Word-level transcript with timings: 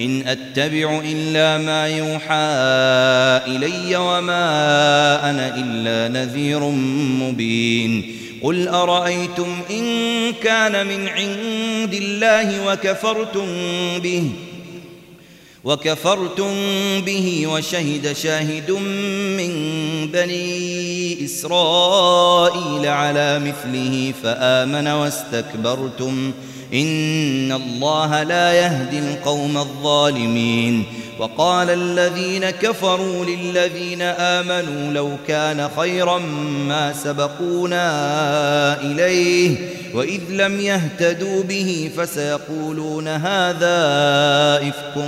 إن 0.00 0.22
أتبع 0.26 1.00
إلا 1.04 1.58
ما 1.58 1.88
يوحى 1.88 2.52
إلي 3.56 3.96
وما 3.96 5.30
أنا 5.30 5.56
إلا 5.56 6.24
نذير 6.24 6.60
مبين. 7.20 8.22
قل 8.42 8.68
أرأيتم 8.68 9.60
إن 9.70 9.84
كان 10.42 10.86
من 10.86 11.08
عند 11.08 11.94
الله 11.94 12.66
وكفرتم 12.66 13.46
به 13.98 14.30
وكفرتم 15.64 16.50
به 17.06 17.46
وشهد 17.46 18.12
شاهد 18.12 18.70
من 18.70 19.52
بني 20.12 21.24
إسرائيل 21.24 22.86
على 22.86 23.38
مثله 23.38 24.12
فآمن 24.22 24.86
واستكبرتم 24.86 26.32
إن 26.74 27.52
الله 27.52 28.22
لا 28.22 28.52
يهدي 28.52 28.98
القوم 28.98 29.58
الظالمين. 29.58 30.84
وقال 31.18 31.70
الذين 31.70 32.50
كفروا 32.50 33.24
للذين 33.24 34.02
آمنوا 34.02 34.92
لو 34.92 35.16
كان 35.28 35.68
خيرا 35.76 36.18
ما 36.68 36.92
سبقونا 36.92 37.86
إليه 38.82 39.56
وإذ 39.94 40.20
لم 40.30 40.60
يهتدوا 40.60 41.42
به 41.42 41.90
فسيقولون 41.96 43.08
هذا 43.08 43.78
إفك 44.68 45.04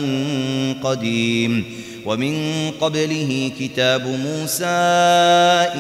قديم. 0.83 1.65
ومن 2.07 2.71
قبله 2.81 3.51
كتاب 3.61 4.07
موسى 4.07 4.65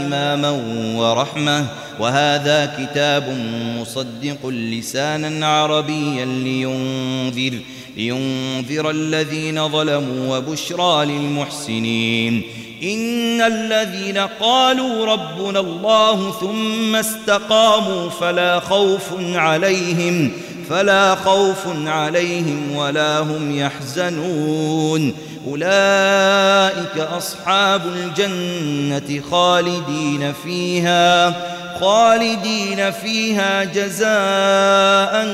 إماما 0.04 0.50
ورحمة 0.96 1.66
وهذا 2.00 2.74
كتاب 2.78 3.36
مصدق 3.80 4.46
لسانا 4.46 5.46
عربيا 5.46 6.24
لينذر 6.24 7.58
لينذر 7.96 8.90
الذين 8.90 9.68
ظلموا 9.68 10.36
وبشرى 10.38 11.04
للمحسنين. 11.04 12.42
إن 12.82 13.40
الذين 13.40 14.18
قالوا 14.18 15.06
ربنا 15.06 15.60
الله 15.60 16.32
ثم 16.40 16.96
استقاموا 16.96 18.10
فلا 18.10 18.60
خوف 18.60 19.08
عليهم 19.34 20.32
فلا 20.70 21.14
خوف 21.14 21.66
عليهم 21.86 22.76
ولا 22.76 23.18
هم 23.18 23.58
يحزنون. 23.58 25.14
أولئك 25.48 26.98
أصحاب 26.98 27.82
الجنة 27.86 29.22
خالدين 29.30 30.32
فيها 30.44 31.34
خالدين 31.80 32.90
فيها 32.90 33.64
جزاء 33.64 35.26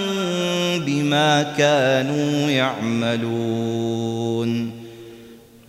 بما 0.87 1.43
كانوا 1.59 2.51
يعملون. 2.51 4.01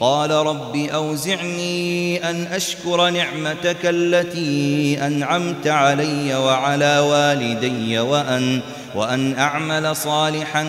قال 0.00 0.30
رب 0.30 0.76
أوزعني 0.76 2.30
أن 2.30 2.46
أشكر 2.46 3.08
نعمتك 3.08 3.76
التي 3.84 4.98
أنعمت 5.06 5.66
علي 5.66 6.34
وعلى 6.34 6.98
والدي 6.98 7.98
وأن 7.98 8.60
وأن 8.94 9.38
أعمل 9.38 9.96
صالحا 9.96 10.66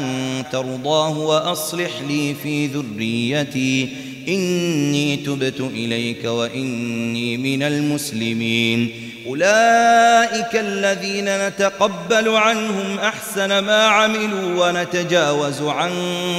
ترضاه 0.51 1.17
وأصلح 1.17 1.91
لي 2.07 2.35
في 2.43 2.67
ذريتي. 2.67 3.89
إني 4.27 5.15
تبت 5.15 5.59
إليك 5.59 6.25
وإني 6.25 7.37
من 7.37 7.63
المسلمين. 7.63 8.91
أولئك 9.27 10.55
الذين 10.55 11.47
نتقبل 11.47 12.29
عنهم 12.29 12.99
أحسن 12.99 13.59
ما 13.59 13.85
عملوا 13.85 14.69
ونتجاوز 14.69 15.61
عن 15.61 15.91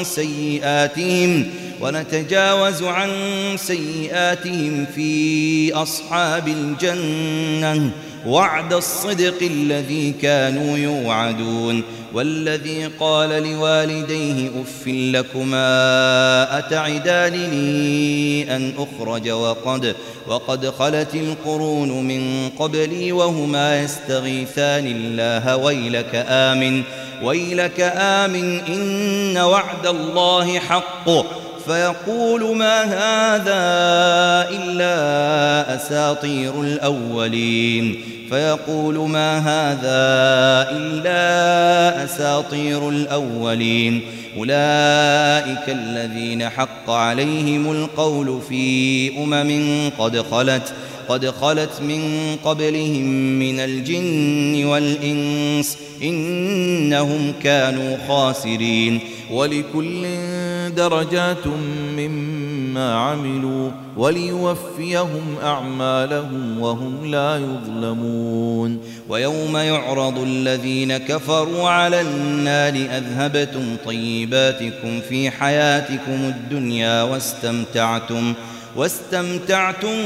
سيئاتهم. 0.02 1.50
ونتجاوز 1.82 2.82
عن 2.82 3.10
سيئاتهم 3.56 4.86
في 4.94 5.74
أصحاب 5.74 6.48
الجنة. 6.48 7.90
وعد 8.26 8.72
الصدق 8.72 9.42
الذي 9.42 10.12
كانوا 10.12 10.78
يوعدون. 10.78 11.82
والذي 12.14 12.86
قال 13.00 13.28
لوالديه 13.28 14.48
أف 14.48 14.86
لكما 14.86 16.58
أتعدانني 16.58 18.56
أن 18.56 18.72
أخرج 18.78 19.30
وقد 19.30 19.94
وقد 20.28 20.70
خلت 20.70 21.14
القرون 21.14 22.04
من 22.08 22.48
قبلي 22.58 23.12
وهما 23.12 23.82
يستغيثان 23.82 24.86
الله 24.86 25.56
ويلك 25.56 26.26
آمن 26.28 26.82
ويلك 27.22 27.80
آمن 27.96 28.60
إن 28.60 29.38
وعد 29.38 29.86
الله 29.86 30.58
حق 30.58 31.08
فيقول 31.66 32.56
ما 32.56 32.82
هذا 32.82 33.62
إلا 34.50 35.76
أساطير 35.76 36.60
الأولين. 36.60 37.96
فيقول 38.30 38.94
ما 38.94 39.38
هذا 39.38 40.76
إلا 40.76 42.04
أساطير 42.04 42.88
الأولين. 42.88 44.02
أولئك 44.36 45.68
الذين 45.68 46.48
حق 46.48 46.90
عليهم 46.90 47.72
القول 47.72 48.40
في 48.48 49.08
أمم 49.18 49.90
قد 49.98 50.22
خلت 50.30 50.72
قد 51.08 51.30
خلت 51.30 51.80
من 51.80 52.36
قبلهم 52.44 53.04
من 53.38 53.60
الجن 53.60 54.64
والإنس 54.64 55.78
إنهم 56.02 57.32
كانوا 57.42 57.96
خاسرين. 58.08 59.00
ولكل 59.30 60.04
درجات 60.68 61.46
مما 61.96 62.94
عملوا 62.94 63.70
وليوفيهم 63.96 65.36
أعمالهم 65.42 66.60
وهم 66.60 67.06
لا 67.06 67.36
يظلمون. 67.36 68.78
ويوم 69.08 69.56
يعرض 69.56 70.18
الذين 70.18 70.96
كفروا 70.96 71.68
على 71.68 72.00
النار 72.00 72.74
أذهبتم 72.74 73.76
طيباتكم 73.86 75.00
في 75.08 75.30
حياتكم 75.30 76.12
الدنيا 76.24 77.02
واستمتعتم 77.02 78.34
واستمتعتم 78.76 79.96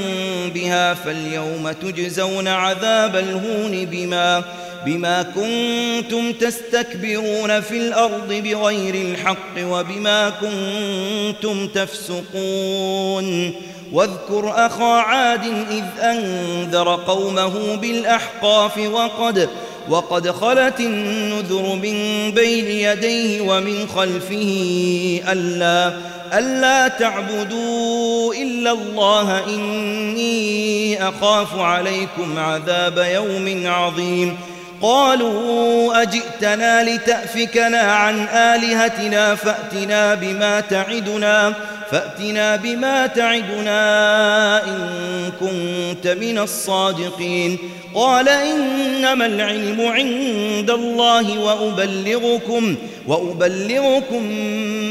بها 0.54 0.94
فاليوم 0.94 1.70
تجزون 1.72 2.48
عذاب 2.48 3.16
الهون 3.16 3.84
بما 3.84 4.44
بما 4.86 5.22
كنتم 5.22 6.32
تستكبرون 6.32 7.60
في 7.60 7.78
الأرض 7.78 8.32
بغير 8.32 8.94
الحق 8.94 9.56
وبما 9.58 10.30
كنتم 10.30 11.68
تفسقون. 11.68 13.52
واذكر 13.92 14.52
أخا 14.66 14.84
عاد 14.84 15.44
إذ 15.70 15.84
أنذر 16.04 16.94
قومه 16.94 17.76
بالأحقاف 17.76 18.78
وقد 18.78 19.48
وقد 19.88 20.30
خلت 20.30 20.80
النذر 20.80 21.74
من 21.74 22.30
بين 22.30 22.66
يديه 22.66 23.40
ومن 23.40 23.88
خلفه 23.88 25.20
ألا 25.32 25.92
ألا 26.38 26.88
تعبدوا 26.88 28.34
إلا 28.34 28.72
الله 28.72 29.44
إني 29.54 31.08
أخاف 31.08 31.58
عليكم 31.58 32.38
عذاب 32.38 32.98
يوم 32.98 33.62
عظيم. 33.66 34.36
قالوا 34.82 36.02
أجئتنا 36.02 36.84
لتأفكنا 36.84 37.78
عن 37.78 38.28
آلهتنا 38.28 39.34
فأتنا 39.34 40.14
بما 40.14 40.60
تعدنا 40.60 41.54
فأتنا 41.90 42.56
بما 42.56 43.06
تعدنا 43.06 44.64
إن 44.64 45.32
كنت 45.40 46.06
من 46.06 46.38
الصادقين. 46.38 47.58
قال 47.94 48.28
إنما 48.28 49.26
العلم 49.26 49.80
عند 49.80 50.70
الله 50.70 51.38
وأبلغكم 51.38 52.74
وأبلغكم 53.06 54.22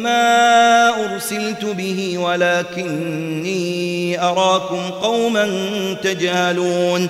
ما 0.04 0.90
أرسلت 0.90 1.66
به 1.66 2.18
ولكني 2.18 3.66
أراكم 4.22 4.90
قوما 5.02 5.50
تجهلون. 6.04 7.10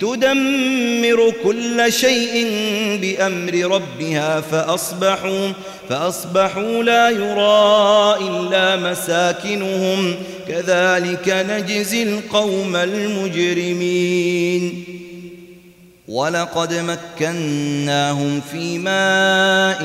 تدمر 0.00 1.32
كل 1.44 1.92
شيء 1.92 2.46
بأمر 3.00 3.74
ربها 3.74 4.40
فأصبحوا 4.40 5.52
فأصبحوا 5.88 6.82
لا 6.82 7.10
يرى 7.10 8.16
إلا 8.28 8.76
مساكنهم. 8.76 10.14
كذلك 10.48 11.46
نجزي 11.50 12.02
القوم 12.02 12.76
المجرمين. 12.76 14.14
ولقد 16.08 16.74
مكناهم 16.74 18.40
في 18.52 18.78
ماء 18.78 19.84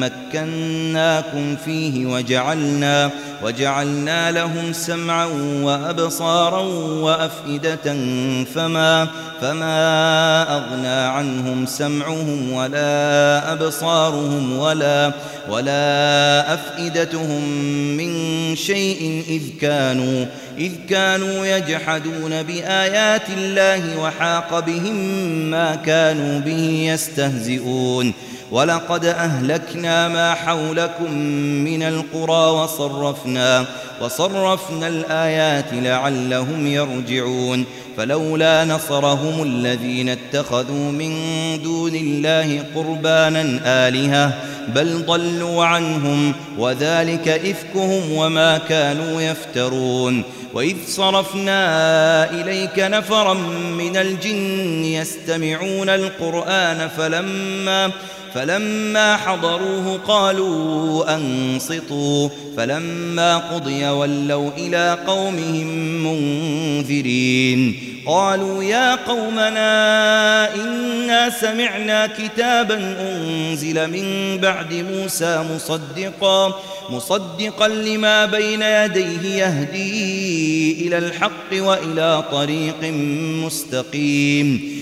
مكناكم 0.00 1.56
فيه 1.64 2.06
وجعلنا 2.06 3.10
وجعلنا 3.42 4.30
لهم 4.30 4.72
سمعا 4.72 5.26
وأبصارا 5.62 6.60
وأفئدة 7.02 7.94
فما 8.54 9.08
فما 9.40 10.56
أغنى 10.56 10.88
عنهم 10.88 11.66
سمعهم 11.66 12.52
ولا 12.52 13.52
أبصارهم 13.52 14.58
ولا 14.58 15.12
ولا 15.48 16.54
أفئدتهم 16.54 17.48
من 17.96 18.12
شيء 18.56 19.24
إذ 19.28 19.60
كانوا 19.60 20.26
إذ 20.58 20.72
كانوا 20.90 21.46
يجحدون 21.46 22.42
بآيات 22.42 23.30
الله 23.36 23.98
وحاق 24.00 24.60
بهم 24.60 24.96
ما 25.50 25.74
كانوا 25.74 26.40
به 26.40 26.90
يستهزئون. 26.92 28.12
ولقد 28.52 29.04
أهلكنا 29.04 30.08
ما 30.08 30.34
حولكم 30.34 31.12
من 31.64 31.82
القرى 31.82 32.50
وصرفنا 32.50 33.64
وصرفنا 34.00 34.88
الآيات 34.88 35.64
لعلهم 35.72 36.66
يرجعون 36.66 37.64
فلولا 37.96 38.64
نصرهم 38.64 39.42
الذين 39.42 40.08
اتخذوا 40.08 40.92
من 40.92 41.12
دون 41.62 41.94
الله 41.94 42.64
قربانا 42.74 43.60
آلهة 43.88 44.32
بل 44.68 45.04
ضلوا 45.06 45.64
عنهم 45.64 46.34
وذلك 46.58 47.28
إفكهم 47.28 48.12
وما 48.12 48.58
كانوا 48.58 49.20
يفترون 49.20 50.22
وإذ 50.54 50.76
صرفنا 50.88 52.30
إليك 52.30 52.78
نفرا 52.78 53.34
من 53.78 53.96
الجن 53.96 54.84
يستمعون 54.84 55.88
القرآن 55.88 56.88
فلما 56.88 57.90
فلما 58.34 59.16
حضروه 59.16 60.00
قالوا 60.08 61.14
أنصتوا. 61.14 62.28
فلما 62.56 63.36
قضي 63.38 63.84
ولوا 63.84 64.50
إلى 64.58 64.98
قومهم 65.06 65.66
منذرين. 66.06 67.88
قالوا 68.06 68.64
يا 68.64 68.94
قومنا 68.94 70.54
إنا 70.54 71.30
سمعنا 71.40 72.06
كتابا 72.06 72.96
أنزل 73.00 73.90
من 73.90 74.38
بعد 74.38 74.74
موسى 74.74 75.44
مصدقا. 75.54 76.62
مصدقا 76.90 77.68
لما 77.68 78.26
بين 78.26 78.62
يديه 78.62 79.44
يهدي 79.44 80.86
إلى 80.86 80.98
الحق 80.98 81.52
وإلى 81.52 82.24
طريق 82.32 82.92
مستقيم. 83.44 84.81